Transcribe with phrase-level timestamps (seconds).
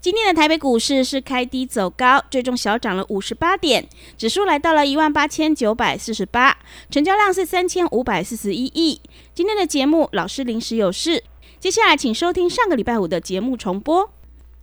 [0.00, 6.56] 今天的台北股市是开低走高，最终小涨了五十八点，指数来到了一万八千九百四十八，
[6.88, 9.02] 成交量是三千五百四十一亿。
[9.34, 11.24] 今天的节目老师临时有事，
[11.58, 14.08] 接下来请收听上个礼拜五的节目重播。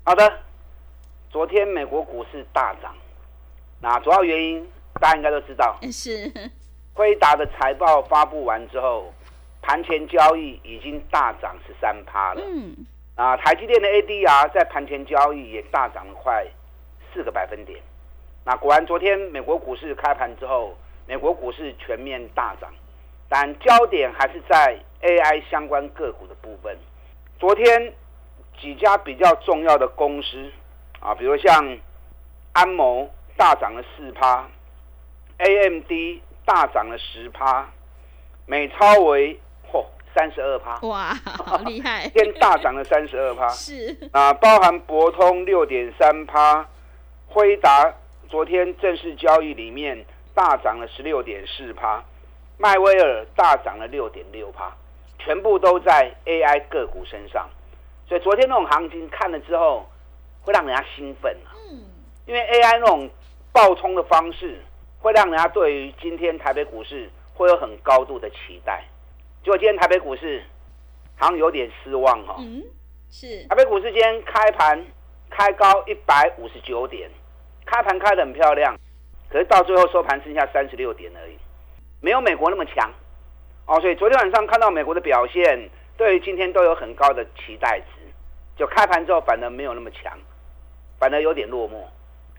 [0.04, 0.40] 好的，
[1.30, 2.96] 昨天美国股市大涨，
[3.82, 4.66] 那主要原因
[5.02, 6.32] 大家应该都知道，是
[6.94, 9.14] 辉达的财报发布完之后，
[9.62, 12.42] 盘前交易已经大涨十三趴了。
[12.48, 12.86] 嗯。
[13.16, 16.46] 啊，台积电的 ADR 在盘前交易也大涨了快
[17.14, 17.80] 四个百分点。
[18.44, 22.70] 那果然，昨天美国股市开盘之后，美国股市全面大涨，
[23.30, 26.78] 但焦点还是在 AI 相关个股的部分。
[27.40, 27.94] 昨天
[28.60, 30.52] 几家比较重要的公司
[31.00, 31.78] 啊，比如像
[32.52, 34.46] 安谋大涨了四趴
[35.38, 37.70] ，AMD 大涨了十趴，
[38.46, 39.40] 美超为。
[40.16, 41.14] 三十二趴，哇，
[41.46, 42.08] 好厉害！
[42.16, 43.96] 天大涨了三十二趴，是。
[44.14, 46.66] 啊，包含博通六点三趴，
[47.28, 47.94] 辉达
[48.30, 52.02] 昨天正式交易里面大涨了十六点四趴，
[52.58, 54.74] 迈威尔大涨了六点六趴，
[55.20, 57.50] 全部都在 AI 个股身上，
[58.08, 59.86] 所以昨天那种行情看了之后，
[60.42, 61.84] 会让人家兴奋啊，嗯，
[62.26, 63.10] 因为 AI 那种
[63.52, 64.62] 爆冲的方式，
[65.00, 68.86] 会让人家对于今天台北股市会有很高度的期待。
[69.46, 70.42] 就今天台北股市
[71.16, 72.64] 好像有点失望哦，嗯，
[73.12, 73.46] 是。
[73.48, 74.84] 台北股市今天开盘
[75.30, 77.08] 开高一百五十九点，
[77.64, 78.76] 开盘开的很漂亮，
[79.30, 81.38] 可是到最后收盘剩下三十六点而已，
[82.02, 82.92] 没有美国那么强。
[83.68, 88.02] 哦，所以昨天晚上看到美国的表现，对于今天都有很高的期待值，
[88.58, 90.12] 就开盘之后反而没有那么强，
[90.98, 91.84] 反而有点落寞，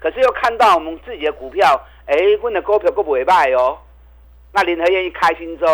[0.00, 3.78] 可是又看到我们自己的股票，哎，问的股票够不会卖哦，
[4.52, 5.64] 那林和燕一开心之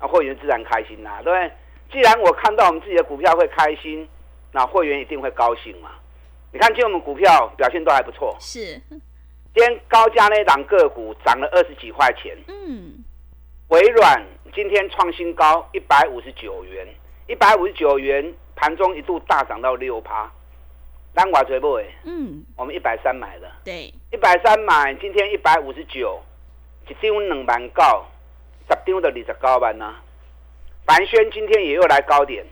[0.00, 0.08] 后。
[0.08, 1.52] 那会员自然开心啦，对不对？
[1.92, 4.08] 既然我看到我们自己的股票会开心，
[4.52, 5.90] 那会员一定会高兴嘛。
[6.52, 8.34] 你看，今天我们股票表现都还不错。
[8.40, 9.00] 是，今
[9.54, 12.36] 天高价那档个股涨了二十几块钱。
[12.48, 13.04] 嗯。
[13.68, 14.24] 微软
[14.54, 16.88] 今天创新高一百五十九元，
[17.28, 20.32] 一百五十九元盘中一度大涨到六趴。
[21.12, 21.74] 单寡追不？
[21.74, 21.84] 哎。
[22.04, 22.44] 嗯。
[22.56, 23.50] 我们一百三买的。
[23.64, 23.92] 对。
[24.12, 26.20] 一百三买，今天一百五十九，
[26.88, 28.06] 一张两万高。
[28.70, 29.96] 十丢的二十高班呢？
[30.86, 32.46] 凡轩今天也又来高点，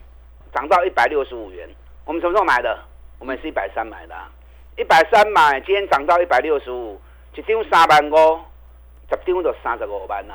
[0.52, 1.68] 涨到一百六十五元。
[2.04, 2.76] 我们什么时候买的？
[3.20, 4.14] 我们是一百三买的，
[4.76, 7.00] 一百三买，今天涨到一百六十五，
[7.34, 8.40] 一丢三万五，
[9.08, 10.34] 十丢就三十五万呐。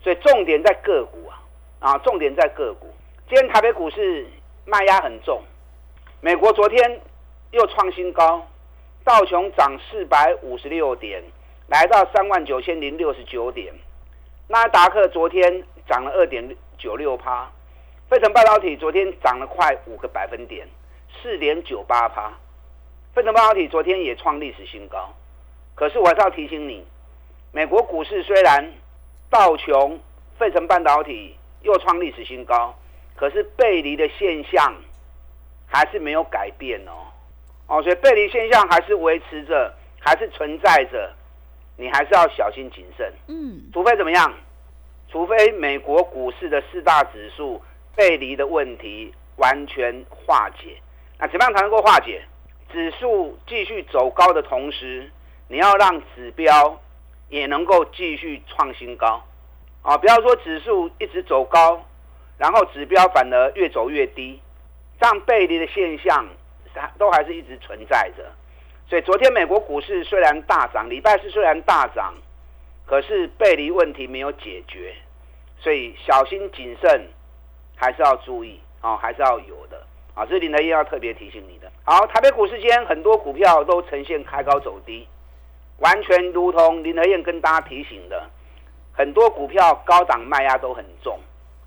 [0.00, 1.42] 所以重点在个股啊，
[1.80, 2.92] 啊，重点在个股。
[3.28, 4.26] 今天台北股市
[4.64, 5.42] 卖压很重，
[6.20, 7.00] 美国昨天
[7.50, 8.46] 又创新高，
[9.02, 11.22] 道琼涨四百五十六点，
[11.68, 13.72] 来到三万九千零六十九点。
[14.46, 17.50] 纳达克昨天涨了二点九六趴，
[18.10, 20.68] 费城半导体昨天涨了快五个百分点，
[21.22, 22.30] 四点九八趴。
[23.14, 25.14] 费城半导体昨天也创历史新高，
[25.74, 26.84] 可是我还是要提醒你，
[27.52, 28.70] 美国股市虽然
[29.30, 29.98] 道琼、
[30.38, 32.74] 费城半导体又创历史新高，
[33.16, 34.74] 可是背离的现象
[35.66, 36.92] 还是没有改变哦。
[37.66, 41.10] 哦，所以背离现象还是维持着，还是存在着。
[41.76, 44.32] 你还是要小心谨慎，嗯，除非怎么样？
[45.10, 47.60] 除非美国股市的四大指数
[47.96, 50.76] 背离的问题完全化解，
[51.18, 52.22] 那怎么样才能够化解？
[52.72, 55.10] 指数继续走高的同时，
[55.46, 56.80] 你要让指标
[57.28, 59.22] 也能够继续创新高，
[59.82, 61.84] 啊，不要说指数一直走高，
[62.38, 64.40] 然后指标反而越走越低，
[65.00, 66.26] 这样背离的现象
[66.98, 68.24] 都还是一直存在着。
[68.86, 72.14] 所以昨天美国股市虽然大涨，礼拜四虽然大涨，
[72.84, 74.94] 可是背离问题没有解决，
[75.58, 77.08] 所以小心谨慎
[77.74, 79.82] 还是要注意啊，还是要有的
[80.14, 80.26] 啊。
[80.26, 81.72] 这是林德燕要特别提醒你的。
[81.84, 85.08] 好，台北股市间很多股票都呈现开高走低，
[85.78, 88.22] 完全如同林德燕跟大家提醒的，
[88.92, 91.18] 很多股票高档卖压都很重，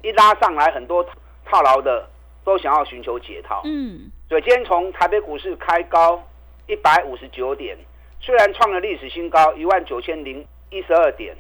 [0.04, 1.04] 一拉上来很多
[1.46, 2.08] 套牢的
[2.46, 3.64] 都想要寻求解套。
[3.66, 6.24] 嗯，所以今天从台北股市开高。
[6.68, 7.78] 一百五十九点，
[8.19, 11.36] 虽然创了历史新高一万九千零一十二点，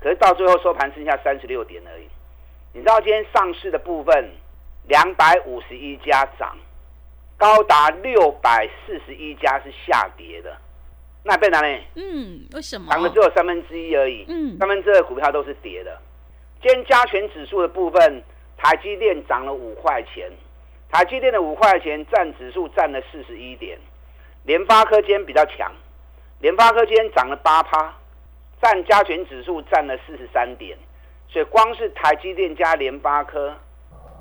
[0.00, 2.06] 可是到最后收盘剩下三十六点而已。
[2.72, 4.30] 你知道今天上市的部分
[4.86, 6.56] 两百五十一家涨，
[7.38, 10.54] 高达六百四十一家是下跌的，
[11.22, 11.78] 那变哪呢？
[11.94, 12.90] 嗯，为什么？
[12.90, 15.98] 涨的只有三分之一而已，嗯三分之二股票都是跌的。
[16.60, 18.22] 今天加权指数的部分，
[18.58, 20.30] 台积电涨了五块钱，
[20.90, 23.78] 台积电的五块钱占指数占了四十一点，
[24.46, 25.72] 联发科今天比较强，
[26.38, 27.92] 联发科今天涨了八趴，
[28.62, 30.78] 占加权指数占了四十三点，
[31.28, 33.52] 所以光是台积电加联发科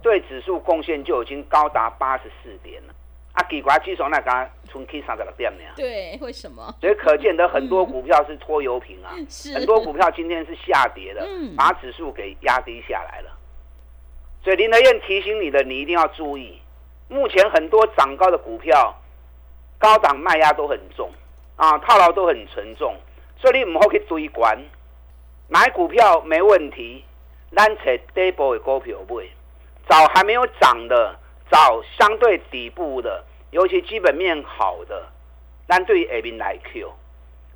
[0.02, 2.94] 对指数贡献就已经高达八十四点了。
[3.34, 6.74] 啊，奇怪，指数那刚冲起三十六点呢，对，为什么？
[6.82, 9.14] 所以可见得很多股票是拖油瓶啊。
[9.30, 13.30] 是很多股票今天是下跌的，嗯把指数给压低下来了。
[14.44, 16.60] 所以林德燕提醒你的，你一定要注意。
[17.10, 18.96] 目前很多涨高的股票，
[19.78, 21.12] 高档卖压都很重
[21.56, 22.96] 啊，套牢都很沉重，
[23.38, 24.58] 所以你唔好去追关。
[25.48, 27.04] 买股票没问题，
[27.56, 27.84] 咱找
[28.14, 29.26] 底部的股票买，
[29.88, 31.16] 找还没有涨的，
[31.52, 35.08] 找相对底部的，尤其基本面好的，
[35.68, 36.92] 咱对于 A 面来 Q。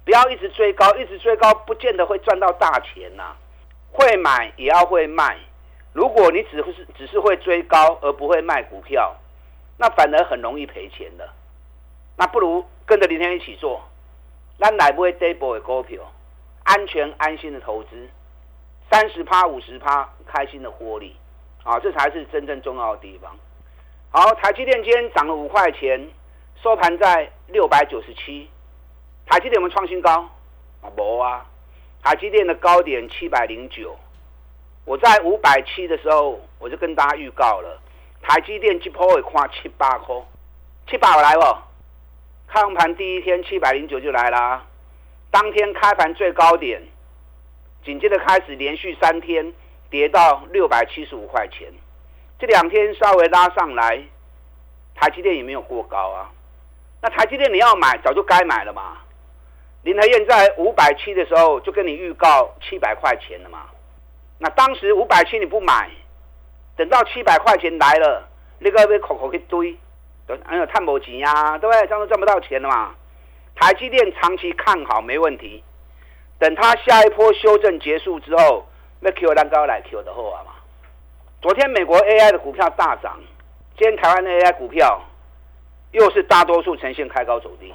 [0.06, 3.36] 不要一直追高，一直追高，不见得会赚到大钱呐、
[3.92, 5.38] 会买也要会卖。
[5.94, 9.16] 如果你只是只是会追高而不会卖股票，
[9.78, 11.28] 那反而很容易赔钱的。
[12.20, 13.82] 那不如跟着林天一起做，
[14.58, 16.02] 那来不会 d a b l e 的股票，
[16.66, 18.10] 安全安心的投资，
[18.92, 21.16] 三十趴五十趴，开心的获利，
[21.64, 23.34] 啊，这才是真正重要的地方。
[24.12, 26.10] 好，台积电今天涨了五块钱，
[26.62, 28.50] 收盘在六百九十七。
[29.26, 30.28] 台积电有没有创新高？
[30.82, 31.46] 啊，没啊。
[32.04, 33.98] 台积电的高点七百零九，
[34.84, 37.80] 我在五百七的时候，我就跟大家预告了，
[38.22, 40.14] 台积电这波会看七八块，
[40.90, 41.69] 七百有来不？
[42.52, 44.66] 开盘第一天七百零九就来啦，
[45.30, 46.82] 当天开盘最高点，
[47.86, 49.54] 紧接着开始连续三天
[49.88, 51.72] 跌到六百七十五块钱，
[52.40, 54.02] 这两天稍微拉上来，
[54.96, 56.32] 台积电也没有过高啊。
[57.02, 58.98] 那台积电你要买，早就该买了嘛。
[59.84, 63.68] 林和燕在五百七的时候就跟你预告七百块钱了嘛。
[64.40, 65.92] 那当时五百七你不买，
[66.76, 69.78] 等到七百块钱来了，那个被口口去堆，
[70.46, 71.88] 还有探某钱呀，对不对？
[71.88, 72.96] 这样都赚不到钱的嘛。
[73.56, 75.64] 台积电长期看好没问题，
[76.38, 78.66] 等它下一波修正结束之后，
[79.00, 80.54] 那 Q 蛋糕来 Q 的后啊嘛。
[81.42, 83.20] 昨天美国 AI 的股票大涨，
[83.78, 85.02] 今天台湾的 AI 股票
[85.92, 87.74] 又是大多数呈现开高走低，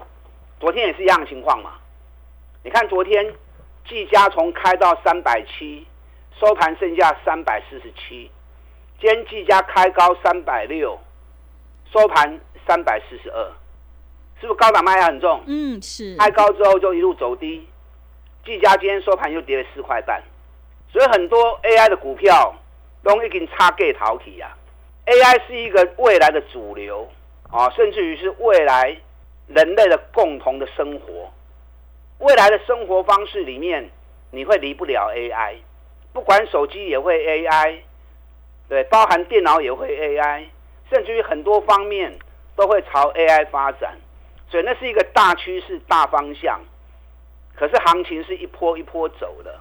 [0.60, 1.72] 昨天也是一样的情况嘛。
[2.62, 3.34] 你看昨天，
[3.86, 5.86] 技嘉从开到三百七，
[6.40, 8.30] 收盘剩下三百四十七。
[9.00, 10.98] 今天技嘉开高三百六，
[11.92, 13.52] 收盘三百四十二，
[14.40, 15.42] 是不是高档卖压很重？
[15.46, 17.69] 嗯，是开高之后就一路走低，
[18.44, 20.22] 技嘉今天收盘又跌了四块半，
[20.92, 22.54] 所以很多 AI 的股票
[23.02, 24.56] 都已经差给逃起啊。
[25.06, 27.08] AI 是一个未来的主流
[27.50, 28.96] 啊，甚至于是未来
[29.46, 31.30] 人类的共同的生活。
[32.19, 33.90] 未来的生活方式里面，
[34.30, 35.56] 你会离不了 AI，
[36.12, 37.80] 不管手机也会 AI，
[38.69, 40.44] 对，包含电脑也会 AI，
[40.90, 42.16] 甚至于很多方面
[42.56, 43.96] 都会朝 AI 发展，
[44.48, 46.60] 所以那是一个大趋势、大方向。
[47.54, 49.60] 可是行情是一波一波走的，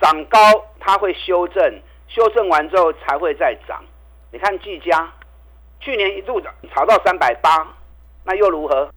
[0.00, 0.38] 涨高
[0.78, 3.82] 它会修正，修正完之后才会再涨。
[4.30, 5.12] 你看技嘉，
[5.80, 7.66] 去年一度涨炒到三百八，
[8.24, 8.90] 那又如何？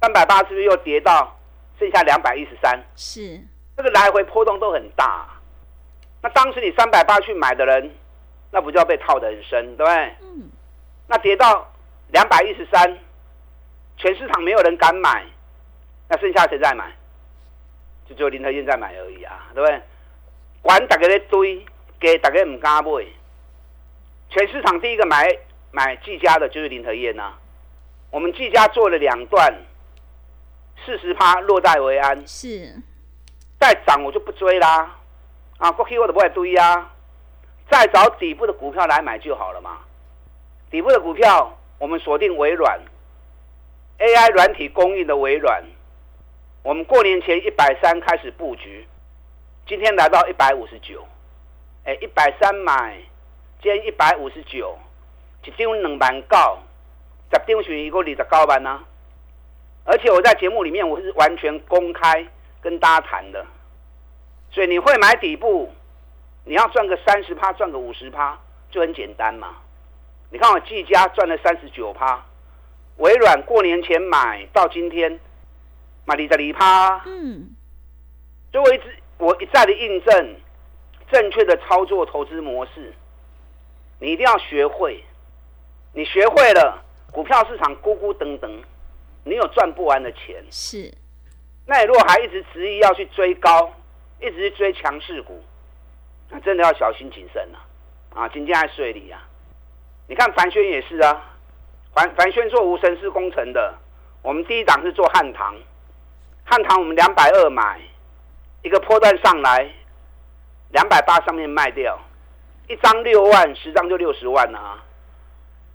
[0.00, 1.38] 三百八是不是又跌到？
[1.78, 3.40] 剩下两百一十三，是
[3.76, 5.26] 这个来回波动都很大。
[6.22, 7.90] 那当时你三百八去买的人，
[8.52, 10.14] 那不就要被套得很深，对不对？
[10.20, 10.50] 嗯，
[11.12, 11.70] 那跌到
[12.08, 12.98] 两百一十三，
[13.98, 15.22] 全市场没有人敢买，
[16.08, 16.90] 那剩下谁在买？
[18.08, 19.82] 就只有林德燕在买而已啊，对不对？
[20.62, 21.62] 管大家在堆，
[22.00, 22.90] 给大家唔敢买。
[24.30, 25.28] 全市场第一个买
[25.70, 27.34] 买技嘉的就是林德燕呐、
[28.10, 29.54] 我们技嘉做了两段。
[30.86, 32.74] 四十趴落袋为安，是
[33.60, 34.96] 再涨我就不追啦，
[35.58, 36.90] 啊，过去我都不会追啊，
[37.70, 39.78] 再找底部的股票来买就好了嘛。
[40.72, 42.80] 底部的股票我们锁定微软
[43.98, 45.62] ，AI 软体供应的微软，
[46.62, 48.88] 我们过年前一百三开始布局，
[49.66, 51.06] 今天来到一百五十九，
[51.84, 52.96] 哎，一百三买，
[53.60, 54.78] 今天一百五十九，
[55.44, 56.58] 一张两万九，
[57.30, 58.82] 十张是一个二十九万啊。
[59.84, 62.26] 而且我在节目里面我是完全公开
[62.62, 63.44] 跟大家谈的，
[64.50, 65.70] 所以你会买底部，
[66.46, 68.38] 你要赚个三十趴，赚个五十趴
[68.70, 69.56] 就很简单嘛。
[70.32, 72.24] 你看我技嘉赚了三十九趴，
[72.96, 75.20] 微软过年前买到今天
[76.06, 77.54] 买你的里趴，嗯，
[78.50, 78.84] 所以我一直
[79.18, 80.36] 我一再的印证
[81.10, 82.94] 正确的操作投资模式，
[84.00, 85.04] 你一定要学会，
[85.92, 88.50] 你学会了，股票市场咕咕噔噔，
[89.24, 90.42] 你有赚不完的钱。
[90.50, 90.90] 是，
[91.66, 93.70] 那你如果还一直执意要去追高，
[94.18, 95.44] 一直去追强势股，
[96.30, 97.58] 那真的要小心谨慎了。
[98.14, 99.22] 啊，今天还睡里啊，
[100.08, 101.22] 你看凡轩也是啊，
[101.94, 103.74] 凡凡轩做无尘室工程的，
[104.20, 105.54] 我们第一档是做汉唐，
[106.44, 107.80] 汉唐我们两百二买，
[108.62, 109.70] 一个波段上来，
[110.70, 111.98] 两百八上面卖掉，
[112.68, 114.82] 一张六万，十张就六十万啊，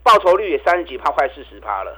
[0.04, 1.98] 报酬率也三十几趴，快四十趴了。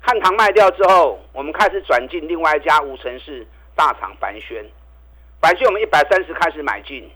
[0.00, 3.44] 汉唐卖掉之后，我们开始转进另外一家无尘室
[3.74, 4.64] 大厂凡轩，
[5.40, 7.10] 凡轩我们一百三十开始买进，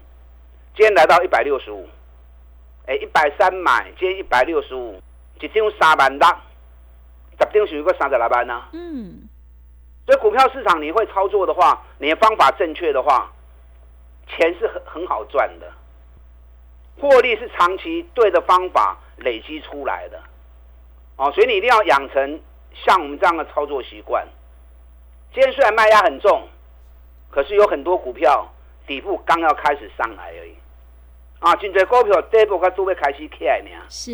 [0.74, 1.86] 今天来到一百六十五。
[2.88, 4.98] 哎，一百三买，今天一百六十五，
[5.40, 6.26] 一张三万六，
[7.38, 8.64] 十张是一个三十来万呢。
[8.72, 9.28] 嗯，
[10.06, 13.30] 所以股票市场你会操作的话，你的方法正确的话，
[14.26, 15.70] 钱是很很好赚的，
[16.98, 20.18] 获利是长期对的方法累积出来的。
[21.16, 22.40] 哦，所以你一定要养成
[22.72, 24.26] 像我们这样的操作习惯。
[25.34, 26.48] 今天虽然卖压很重，
[27.30, 28.50] 可是有很多股票
[28.86, 30.54] 底部刚要开始上来而已。
[31.40, 33.70] 啊，真侪股票底部才都要开始起来呢。
[33.88, 34.12] 是，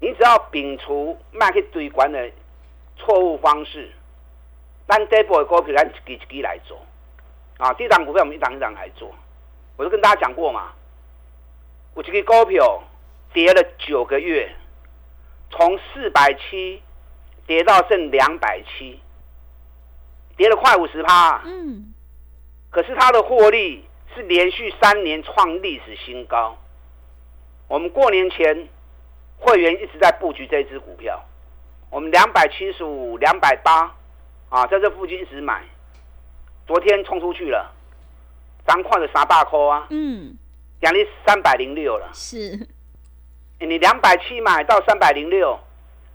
[0.00, 2.30] 你只要摒除卖去堆关的
[2.96, 3.90] 错误方式，
[4.86, 6.78] 咱底部的股票咱一支一支来做。
[7.58, 9.12] 啊，第一档股票我们一档一档来做。
[9.76, 10.72] 我就跟大家讲过嘛，
[11.94, 12.84] 我这个股票
[13.32, 14.48] 跌了九个月，
[15.50, 16.80] 从四百七
[17.44, 19.00] 跌到剩两百七，
[20.36, 21.42] 跌了快五十趴。
[21.44, 21.92] 嗯，
[22.70, 23.84] 可是它的获利。
[24.16, 26.56] 是连续三年创历史新高。
[27.68, 28.66] 我们过年前
[29.36, 31.22] 会员一直在布局这支股票，
[31.90, 33.94] 我们两百七十五、两百八
[34.48, 35.62] 啊，在这附近一直买。
[36.66, 37.70] 昨天冲出去了，
[38.66, 39.86] 咱看的啥大扣啊？
[39.90, 40.34] 嗯，
[40.80, 42.08] 奖励三百零六了。
[42.14, 42.66] 是，
[43.60, 45.60] 你两百七买到三百零六，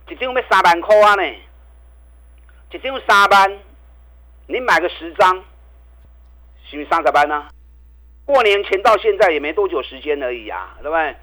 [0.08, 1.22] 一张要三万块啊呢？
[2.72, 3.58] 一张三万，
[4.48, 5.42] 你买个十张，
[6.68, 7.48] 是不是三十万呢？
[8.24, 11.16] 过年前到现在也没多久时间而已啊，对不对？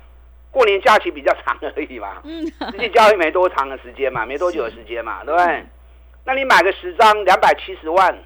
[0.51, 5.63] 过年假期比较长而已嘛， 嗯，实际交易没多长的时间嘛，没多久的时间嘛，对不对？
[6.25, 8.17] 那你买个十张，两百七十万，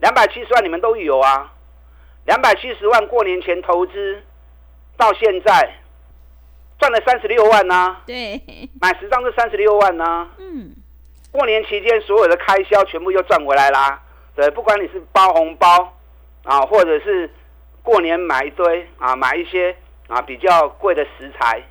[0.00, 1.52] 两百七十万你们都有啊，
[2.26, 4.22] 两百七十万过年前投资
[4.96, 5.74] 到现在
[6.78, 8.40] 赚了三十六万呢，对，
[8.80, 10.74] 买十张是三十六万呢，嗯，
[11.32, 14.02] 过年期间所有的开销全部又赚回来啦，
[14.34, 15.96] 对，不管你是包红包
[16.44, 17.30] 啊，或者是。
[17.82, 19.76] 过年买一堆啊，买一些
[20.08, 21.62] 啊比较贵的食材，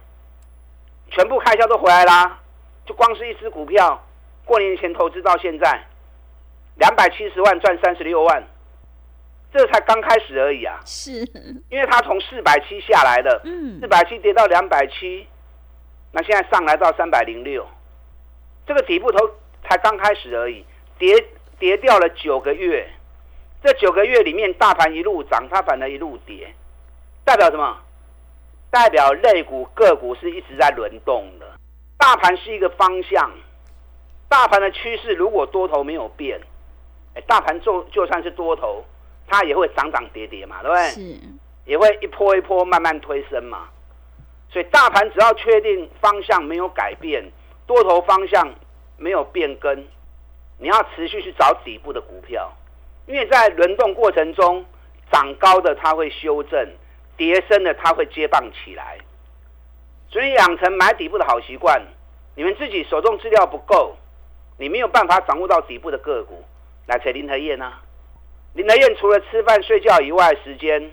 [1.12, 2.40] 全部开销都回来啦。
[2.86, 4.04] 就光是一只股票，
[4.44, 5.86] 过年前投资到现在，
[6.78, 8.44] 两百七十万赚三十六万，
[9.54, 10.80] 这才刚开始而已啊。
[10.86, 11.12] 是，
[11.70, 15.28] 因为它从四百七下来的，嗯，四百七跌到两百七，
[16.12, 17.68] 那现在上来到三百零六，
[18.66, 19.30] 这个底部头
[19.64, 20.66] 才刚开始而已，
[20.98, 21.14] 跌
[21.60, 22.90] 跌掉了九个月。
[23.62, 26.54] 这九个月里面，大盘一路涨，它反而一路跌，
[27.26, 27.78] 代表什么？
[28.72, 31.46] 代表类股个股是一直在轮动的。
[31.98, 33.30] 大盘是一个方向，
[34.30, 36.40] 大盘的趋势如果多头没有变，
[37.16, 38.86] 哎，大盘就就算是多头，
[39.28, 40.84] 它也会涨涨跌跌嘛，对不对？
[40.92, 41.20] 是，
[41.66, 43.68] 也会一波一波慢慢推升嘛。
[44.50, 47.30] 所以大盘只要确定方向没有改变，
[47.68, 48.48] 多头方向
[48.98, 49.86] 没有变更，
[50.58, 52.52] 你要持续去找底部的股票。
[53.10, 54.64] 因为在轮动过程中，
[55.12, 56.70] 涨高的它会修正，
[57.18, 59.00] 跌深的它会接棒起来，
[60.12, 61.82] 所以养成买底部的好习惯。
[62.36, 63.98] 你们自己手中资料不够，
[64.60, 66.46] 你没有办法掌握到底部的个股。
[66.86, 67.74] 来，扯林和燕呢？
[68.54, 70.92] 林和燕除了吃饭睡觉以外，时间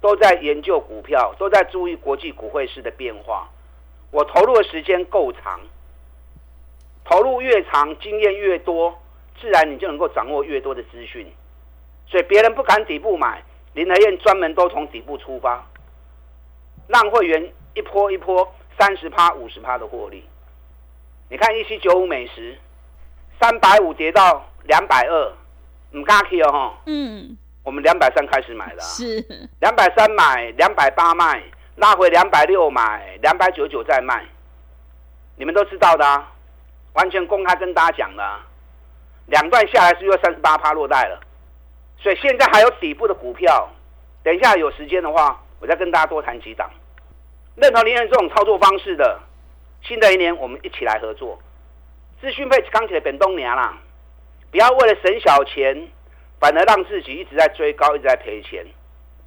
[0.00, 3.50] 都在研究股票，都在注意国际股汇市的变化。
[4.10, 5.60] 我投入的时间够长，
[7.04, 8.98] 投入越长，经验越多。
[9.40, 11.26] 自然你就能够掌握越多的资讯，
[12.06, 13.42] 所以别人不敢底部买，
[13.74, 15.64] 林和燕专门都从底部出发，
[16.86, 20.24] 让会员一波一波三十趴、五十趴的获利。
[21.28, 22.56] 你看一七九五美食，
[23.40, 25.32] 三百五跌到两百二，
[25.90, 26.74] 唔敢去哦哈。
[26.86, 31.42] 嗯，我们两百三开始买的，是两百三买，两百八卖，
[31.76, 34.24] 拉回两百六买，两百九九再卖，
[35.36, 36.32] 你们都知道的啊，
[36.92, 38.40] 完全公开跟大家讲的。
[39.26, 41.20] 两段下来是又三十八趴落袋了，
[41.96, 43.68] 所以现在还有底部的股票，
[44.22, 46.70] 等一下有时间的话，我再跟大家多谈几档。
[47.56, 49.20] 认同林燕这种操作方式的，
[49.82, 51.38] 新的一年我们一起来合作。
[52.20, 53.78] 资讯费刚起来本东年啦，
[54.50, 55.88] 不要为了省小钱，
[56.40, 58.66] 反而让自己一直在追高，一直在赔钱，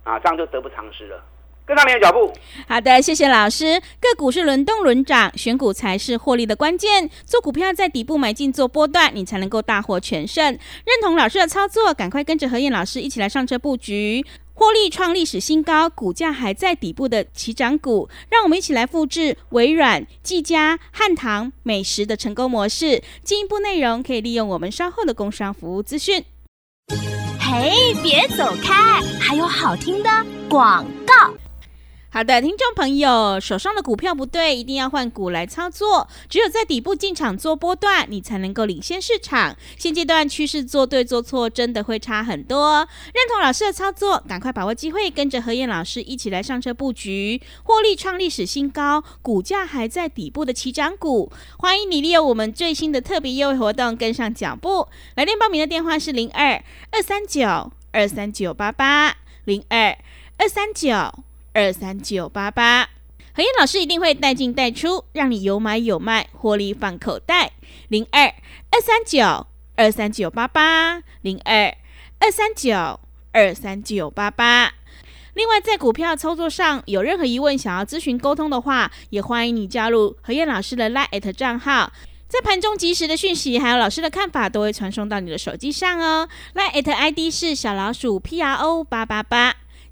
[0.04, 1.24] 啊，这样就得不偿失了。
[1.68, 2.34] 跟上你的脚步。
[2.68, 3.80] 好的，谢谢老师。
[4.00, 7.10] 个股是轮动轮涨，选股才是获利的关键。
[7.26, 10.46] 做股票在底部买进做波段，你才能够大获全胜。
[10.46, 14.26] 认同老师的操作，赶快跟着何燕老师一起来上车布局。
[14.54, 23.04] 获利创历史新高，股价还在底部的起涨股，让我们一起来复制微软、技嘉、汉唐、美食的成功模式。
[23.24, 26.24] 进一步内容可以利用我们稍后的工商服务资讯。
[27.40, 30.10] 嘿，别走开，还有好听的
[30.50, 31.32] 广告。
[32.10, 36.08] 好的，听众朋友，手上的股票不对，一定要换股来操作。
[36.30, 39.56] 只有在底部进场做波段，你才能够领先市场。
[39.78, 42.88] 现阶段趋势做对做错，真的会差很多。
[43.14, 51.30] 认同老师的操作，赶快把握机会，跟着何燕老师一起来上车布局，获利创历史新高，股价还在底部的起涨股。
[51.60, 54.88] 欢迎你利用我们最新的特别优惠活动跟上脚步。
[55.16, 59.98] 来电报名的电话是零二二三九二三九八八零二
[60.38, 61.14] 二三九。
[61.58, 62.88] 二三九八八，
[63.34, 67.54] 何燕老师一定会带进带出，让你有买有卖，获利放口袋。
[67.88, 68.26] 零二
[68.70, 71.76] 二三九二三九八八，零二
[72.20, 73.00] 二三九
[73.32, 74.72] 二三九八八。
[75.34, 81.92] 另外，在股票操作上有任何疑问，想要咨询沟通的话，也欢迎你加入何燕老师的 Line 账号，
[82.28, 86.30] 在盘中及时的讯息，还有老师的看法，都会传送到你的手机上哦。
[86.54, 89.56] Line ID 是小老鼠 P R O 八八八。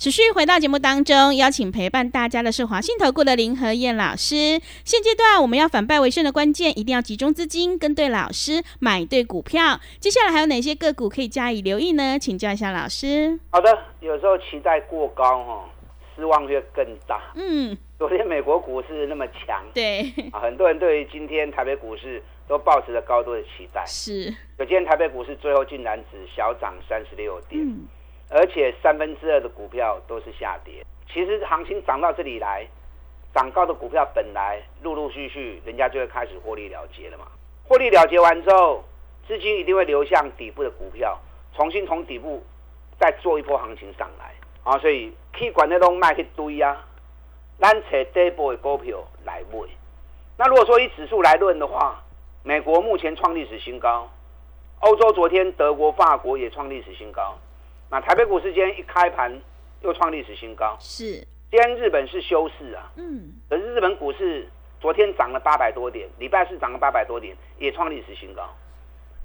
[0.00, 4.58] 持续回到节目当中，邀请陪伴大家的是华信投顾的林和燕老师。
[4.82, 9.78] 现阶段我们要反败为胜的关键，一定要集中资金，跟对老师，买对股票。
[9.98, 12.18] 接下来还有哪些个股可以加以留意呢？
[12.18, 13.38] 请教一下老师。
[13.50, 15.68] 好的，有时候期待过高哈，
[16.16, 17.20] 失望就更大。
[17.34, 23.84] 嗯，昨天美国股市那么强，对啊，很多人对于今天台北股市都抱持着高度的期待。
[23.86, 27.60] 是，可今天台北股市最后竟然只小涨三十六点。
[28.30, 30.84] 而且三分之二的股票都是下跌。
[31.12, 32.64] 其实行情涨到这里来，
[33.34, 37.26] 涨高的股票本来陆陆续续人家就会开始获利了结了嘛。
[37.64, 38.84] 获利了结完之后，
[39.26, 41.18] 资金一定会流向底部的股票，
[41.56, 42.42] 重新从底部
[42.98, 44.78] 再做一波行情上来啊。
[44.78, 46.84] 所以去管那种卖去堆啊，
[47.58, 49.68] 咱找底部的股票来买。
[50.36, 52.00] 那如果说以指数来论的话，
[52.44, 54.08] 美国目前创历史新高，
[54.78, 57.36] 欧洲昨天德国、法国也创历史新高。
[57.90, 59.36] 那台北股市今天一开盘
[59.80, 61.26] 又创历史新高，是。
[61.50, 63.32] 今天日本是休市啊，嗯。
[63.48, 64.48] 可是日本股市
[64.80, 68.48] 昨天涨了八百多点，礼拜四涨了八百多点，也创历史新高。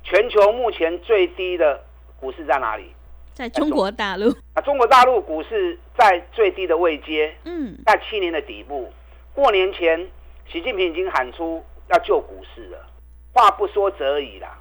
[0.04, 1.80] 全球目前最低的
[2.19, 2.91] 股市在哪里？
[3.34, 4.32] 在中国大陆。
[4.56, 8.91] 啊，中国大陆股市在最低的位阶，嗯，在七年的底部。
[9.36, 10.10] 过年前，
[10.47, 12.89] 习近平已经喊出要救股市了，
[13.32, 14.60] 话不说则已啦，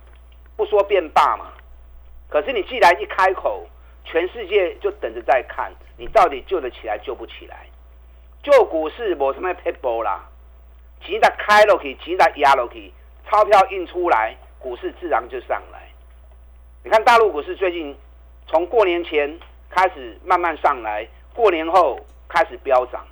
[0.56, 1.46] 不说便罢嘛。
[2.28, 3.66] 可是你既然一开口，
[4.04, 7.66] 全世界就等着在看你到底救得起来救不起来，
[8.42, 10.28] 救股市我什么 people 啦，
[11.04, 12.92] 急的开了去，急的压了去，
[13.26, 15.88] 钞票印出来，股市自然就上来。
[16.82, 17.96] 你看大陆股市最近
[18.46, 19.38] 从过年前
[19.70, 23.04] 开始慢慢上来，过年后开始飙涨。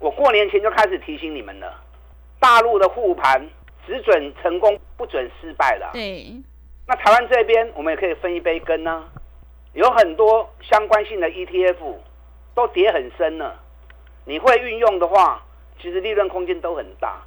[0.00, 1.80] 我过年前就开始提醒你们了，
[2.40, 3.48] 大陆的护盘
[3.86, 5.88] 只准成功不准失败的。
[5.92, 6.34] 对，
[6.88, 9.08] 那台湾这边我们也可以分一杯羹呢。
[9.72, 11.94] 有很多相关性的 ETF
[12.54, 13.58] 都跌很深了，
[14.24, 15.42] 你会运用的话，
[15.80, 17.22] 其实利润空间都很大。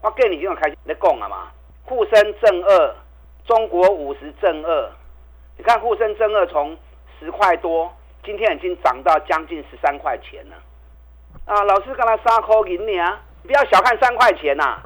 [0.00, 1.48] 我跟你已经开始在讲了嘛，
[1.84, 2.94] 沪深正二、
[3.44, 4.92] 中国五十正二，
[5.56, 6.78] 你看沪深正二从
[7.18, 7.92] 十块多，
[8.24, 10.56] 今天已经涨到将近十三块钱了。
[11.46, 14.80] 啊，老师刚才三块银你啊，不要小看三块钱呐，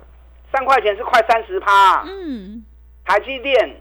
[0.50, 2.04] 三块钱是快三十趴。
[2.06, 2.64] 嗯，
[3.04, 3.76] 台积电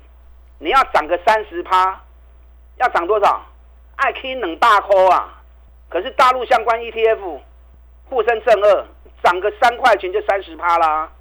[0.59, 2.01] 你要涨个三十趴。
[2.81, 3.45] 要涨多少？
[3.95, 5.39] 爱 K 冷大抠啊！
[5.87, 7.39] 可是大陆相关 ETF，
[8.09, 8.85] 沪深正二
[9.21, 11.11] 涨个三块钱就三十趴啦，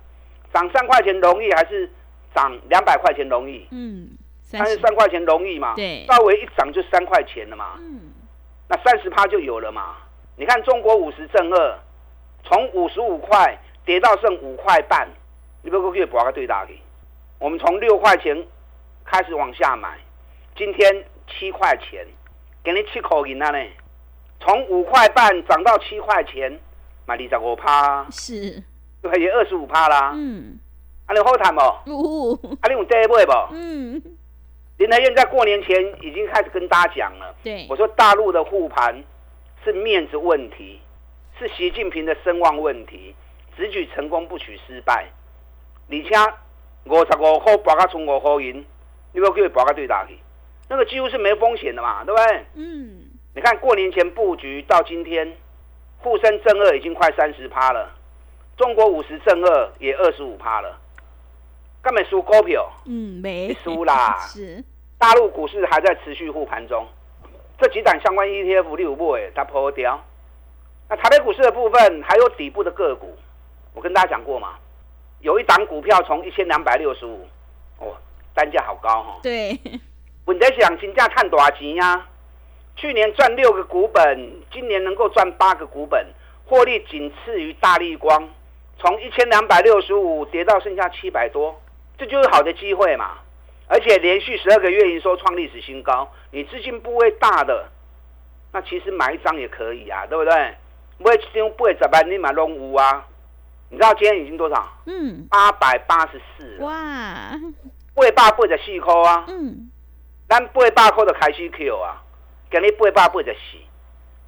[0.54, 1.90] 涨三块钱容易还是
[2.34, 3.68] 涨两百块钱容易？
[3.70, 4.08] 嗯，
[4.42, 5.74] 三十三块钱容易嘛？
[5.76, 7.74] 对，稍微一涨就三块钱了嘛。
[7.76, 8.10] 嗯，
[8.66, 9.96] 那三十趴就有了嘛？
[10.36, 11.78] 你看中国五十正二，
[12.44, 15.06] 从五十五块跌到剩五块半，
[15.60, 16.72] 你不可以博个最大的？
[17.38, 18.46] 我们从六块钱
[19.04, 19.98] 开始往下买，
[20.56, 21.04] 今天。
[21.30, 22.06] 七块钱，
[22.62, 23.58] 给你七口银啊呢。
[24.40, 26.58] 从五块半涨到七块钱，
[27.06, 28.62] 买二十五趴，是，
[29.02, 30.12] 对，也二十五趴啦。
[30.14, 30.58] 嗯，
[31.06, 31.60] 啊，你好谈不？
[31.92, 33.32] 呜，啊，你有这一买不？
[33.52, 34.02] 嗯，
[34.78, 39.04] 林德燕在过年前已经开始跟大家讲了，对我，说大陆的护盘
[39.62, 40.80] 是面子问题，
[41.38, 43.14] 是习近平的声望问题，
[43.56, 45.06] 只举成功不取失败。
[45.90, 46.32] 而且
[46.84, 48.64] 五十五块博到从五块银，
[49.12, 50.18] 你要叫他博到对打去，
[50.70, 52.44] 那个几乎是没风险的嘛，对不对？
[52.54, 53.02] 嗯，
[53.34, 55.36] 你看过年前布局到今天，
[55.98, 57.90] 沪深正二已经快三十趴了，
[58.56, 60.78] 中国五十正二也二十五趴了，
[61.82, 62.70] 根本输股票。
[62.86, 64.64] 嗯，没输啦 是，
[64.96, 66.86] 大陆股市还在持续护盘中，
[67.58, 70.00] 这几档相关 ETF 六部诶，它破掉。
[70.88, 73.16] 那台北股市的部分还有底部的个股，
[73.74, 74.54] 我跟大家讲过嘛，
[75.18, 77.26] 有一档股票从一千两百六十五，
[77.78, 77.96] 哦，
[78.34, 79.20] 单价好高哈、哦。
[79.20, 79.58] 对，
[80.30, 82.06] 我在想金价看多少钱呀？
[82.76, 86.06] 去年赚六个股本，今年能够赚八个股本，
[86.46, 88.28] 获利仅次于大力光，
[88.78, 91.60] 从一千两百六十五跌到剩下七百多，
[91.98, 93.18] 这就是好的机会嘛。
[93.66, 97.68] 而且连续十二个月营收创历史新高，你资金部位大的，
[98.52, 100.32] 那其实买一张也可以啊，对不对？
[100.98, 103.04] 买一张八十万你买拢有啊。
[103.68, 104.64] 你知道今天已经多少？
[104.86, 106.72] 嗯，八百八十四，哇，
[107.96, 109.24] 八百八十四块啊。
[109.28, 109.70] 嗯，
[110.30, 112.00] 咱八百块就开始扣啊，
[112.52, 113.58] 今日八百八十四，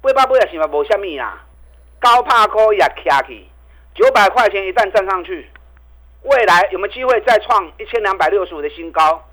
[0.01, 1.41] 八百八十四嘛无啥物啦，
[1.97, 3.47] 高拍块也卡去，
[3.95, 5.49] 九百块钱一旦站上去，
[6.23, 9.23] 未来有没有机会再创一千两百六十五的新高？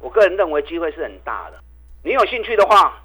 [0.00, 1.58] 我个人认为机会是很大的。
[2.04, 3.02] 你有兴趣的话，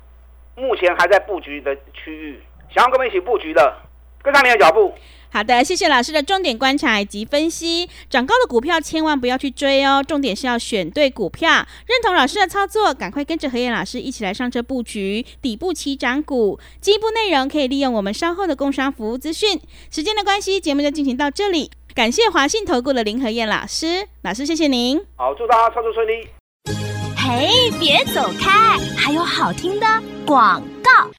[0.56, 2.44] 目前还在布局的区域，
[2.76, 3.74] 想要跟我们一起布局的，
[4.22, 4.94] 跟上你的脚步。
[5.34, 7.90] 好的，谢谢老师的重点观察以及分析。
[8.08, 11.66] 涨高的股票千万不要去追哦，重点是要选对股票。
[11.88, 16.60] 认同老师的操作，赶快跟着何燕老师一起来上车布局底部起涨股。
[16.80, 19.60] 进一步内容可以利用我们稍后的工商服务资讯。
[19.90, 21.72] 时间的关系，节目就进行到这里。
[21.96, 25.04] 感谢华信投顾的林何燕老师，老师谢谢您。
[25.16, 26.28] 好，祝大家操作顺利。
[27.18, 29.88] 嘿，别走开，还有好听的
[30.28, 31.10] 广告。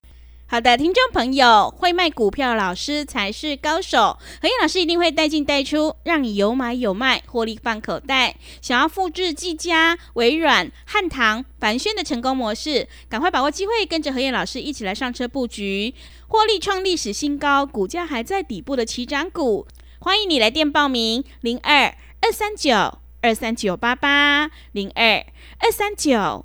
[0.46, 4.18] 好的，听众朋友，会卖股票的老师才是高手。
[4.42, 8.36] 何燕老师一定会带进带出，让你有买有卖，获利放口袋。
[8.60, 15.94] 想要复制技嘉、微软、汉唐、凡轩的成功模式，赶快把握机会，跟着何燕老师一起来上车布局，
[16.28, 19.66] 获利创历史新高，股价还在底部的起涨股。
[19.98, 25.24] 欢迎你来电报名：零二二三九二三九八八零二
[25.58, 26.44] 二三九